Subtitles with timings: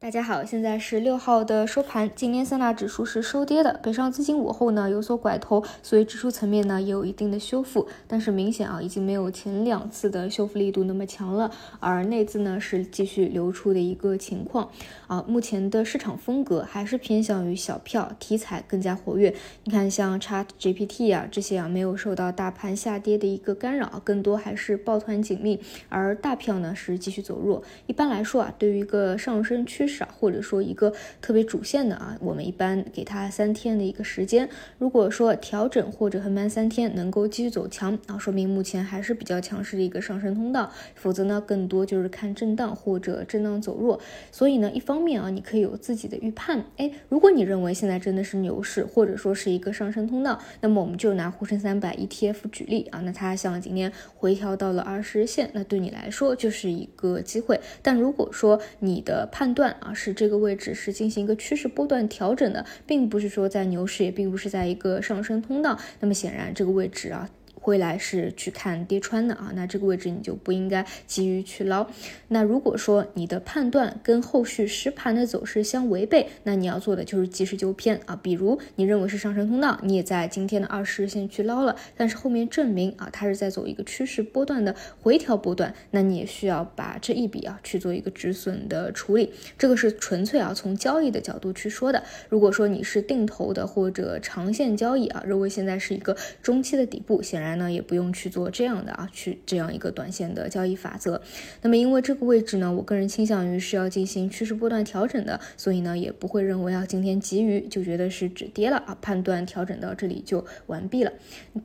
[0.00, 11.50] 大家好，现在是六号的收盘，今天三大指数是收跌的，北上资金午后呢有所拐头，所以指数层面呢也有一定的修复，但是明显啊已经没有前两次的修复力度那么强了，
[11.80, 14.70] 而内资呢是继续流出的一个情况。
[15.08, 19.34] 啊，目前的市场风格还是偏向于小票题材更加活跃，
[19.64, 25.58] 你看像 Chat GPT 啊这些啊没有受到大盘下跌的一个干扰，更多还是抱团紧密，
[25.88, 34.48] 而大票呢是继续走弱，一般来说啊对于一个上升趋少，或者说一个特别主线的啊，我们一般给它三天的一个时间。
[34.78, 40.70] 如果说调整或者横盘三天能够继续走强啊，说明目前还是比较强势的一个上升通道。
[40.94, 43.98] 否则呢，更多就是看震荡或者震荡走弱。
[44.30, 46.64] 所以呢，一方面啊，你可以有自己的预判。
[46.76, 57.60] 哎，如果你认为现在真的是牛市，或者说是一个上升通道，那么我们就拿沪深三百 ETF 举例啊，那它像今天回调到了二十日线，那对你来说就是一个机会。
[57.82, 65.78] 但如果说你的判断，啊，是这个位置是进行一个趋势波段调整的，并不是说在牛市，也并不是在一个上升通道。
[66.00, 67.28] 那么显然这个位置啊。
[67.64, 71.86] 未来是去看跌穿的啊，那这个位置你就不应该急于去捞。
[72.28, 78.18] 那如果说你的判断跟后续实盘的走势相违背，那你要做的就是及时纠偏啊。
[78.22, 89.32] 比如你认为是上升通道，你也在今天的二十日线去捞了，但是后面证明啊它是在走一个趋势波段的回调波段，那你也需要把这一笔啊去做一个止损的处理。
[89.58, 92.02] 这个是纯粹啊从交易的角度去说的。
[92.28, 97.47] 如果说你是定投的或者长线交易啊，认为现在是一个中期的底部，显然。
[97.56, 101.20] 那也不用去做这样的啊，去这样一个短线的交易法则。
[101.62, 111.12] 那么因为这个位置呢，我个人倾向于是要进行趋势波段调整的，所以呢也不会认为啊今天急于就觉得是止跌了啊，判断调整到这里就完毕了。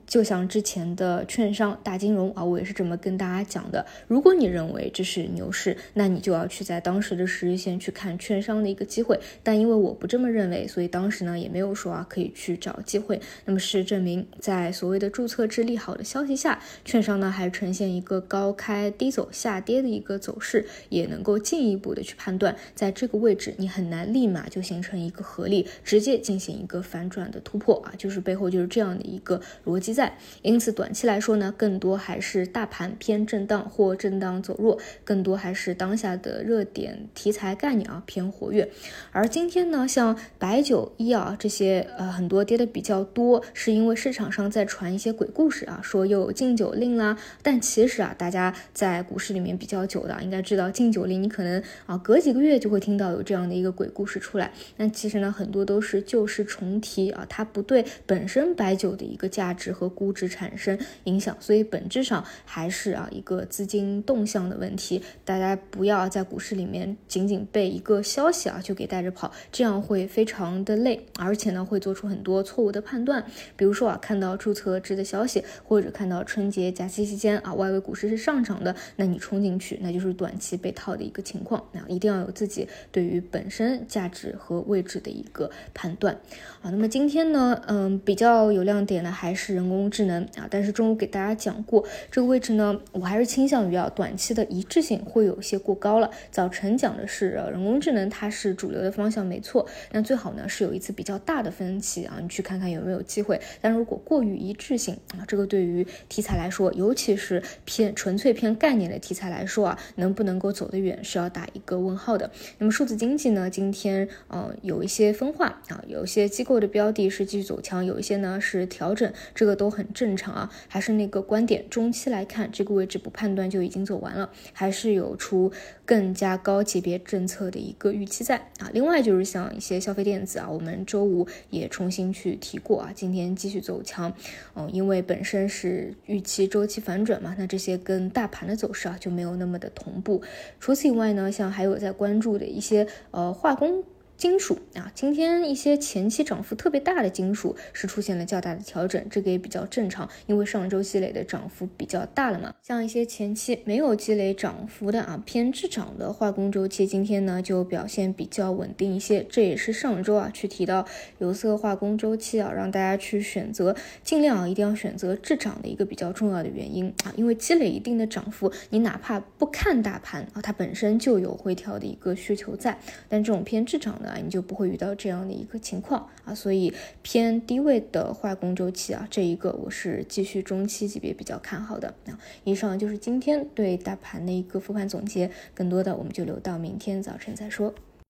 [0.06, 3.84] 就像之前的券商、大金融啊，我也是这么跟大家讲的。
[4.06, 9.18] 如果你认为这是牛市，那你就要去在当时的十日线去看券商的一个机会。
[9.42, 13.20] 但因为我不这么认为，所以当时呢也没有说啊可以去找机会。
[13.44, 15.84] 那么是证明在所谓的注册制利。
[15.84, 30.16] 好的消息下，券商呢还呈现一个高开低走下跌的一个走势，也能够进一步的去判断，在这个位置你很难立马就形成一个合力，直接进行一个反转的突破啊，就是背后就是这样的一个逻辑在。
[30.40, 38.70] 因此短期来说呢，更多还是大盘偏震荡或震荡走弱，更多还是当下的热点题材概念啊偏活跃。
[39.12, 45.80] 而今天呢，像白酒、医药这些呃很多跌的比较多，是因为市场上在传一些鬼故事啊。
[45.82, 54.50] 说又有禁酒令啦，但其实啊，大家在股市里面比较久的，应该知道禁酒令，你可能啊隔几个月就会听到有这样的一个鬼故事出来。
[54.76, 65.02] 那其实呢，很多都是旧事重提啊，它不对本身白酒的一个价值和估值产生影响，所以本质上还是啊一个资金动向的问题。
[65.24, 73.24] 大家不要在股市里面仅仅被一个消息啊就给带着跑，这样会非常的累，而且呢会做出很多错误的判断。
[73.56, 75.44] 比如说啊，看到注册制的消息。
[75.62, 81.62] 或者看到春节假期期间啊，外围股市是上涨的，那你冲进去，那就是短期被套的一个情况。
[81.72, 86.12] 那一定要有自己对于本身价值和位置的一个判断
[86.60, 86.70] 啊。
[86.70, 90.48] 那么今天呢，嗯，比较有亮点的还是人工智能啊。
[90.50, 96.10] 但是中午给大家讲过这个位置呢，我还是倾向于啊，短期的一致性会有些过高了。
[96.32, 103.40] 早晨讲的是人工智能它是主流的方向没错，那最好呢是有一次比较大的分歧啊，你去看看有没有机会。
[103.60, 105.43] 但如果过于一致性啊，这个。
[105.46, 112.30] 对于题材来说，尤其是偏纯粹偏概念的题材来说啊，能不能够走得远是要打一个问号的。
[112.58, 120.50] 那么数字经济呢，今天呃有一些分化啊，有一些机构的标的是继续走强，有一些呢是调整，这个都很正常啊。
[120.68, 125.52] 还是那个观点，中期来看这个位置不判断就已经走完了，还是有出
[125.84, 128.70] 更加高级别政策的一个预期在啊。
[128.72, 134.12] 另外就是像一些消费电子啊，我们周五也重新去提过啊，今天继续走强，
[134.54, 135.33] 嗯，因为本身。
[135.48, 137.34] 是预期周期反转嘛？
[137.38, 140.22] 那这些跟大盘的走势啊就没有那么的同步。
[140.60, 143.82] 除此以外呢，像还有在关注的一些呃化工。
[144.24, 152.54] 金属啊，今天一些前期涨幅特别大的金属是出现了较大的调整，这个也比较正常，因为上周积累的涨幅比较大了嘛。
[152.62, 159.22] 像一些前期没有积累涨幅的啊，偏滞涨的化工周期，今天呢就表现比较稳定一些。
[159.28, 160.86] 这也是上周啊去提到
[161.18, 172.78] 有色化工周期啊，让大家去选择，尽量啊一定要选择滞涨的一个比较重要的原因啊，因为积累一定的涨幅，你哪怕不看大盘啊，它本身就有回调的一个需求在，
[173.10, 174.13] 但这种偏滞涨的。
[174.18, 176.72] 你就不会遇到这样的一个情况啊，所以
[177.02, 182.18] 偏低位的化工周期啊，这一个我是继续中期级别比较看好的啊。
[182.44, 187.74] 以上就是今天对大盘的一个复盘总结，更多的我们就留到明天早晨再说。